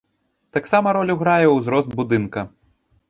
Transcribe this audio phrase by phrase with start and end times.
[0.55, 2.49] Таксама ролю грае ўзрост будынка.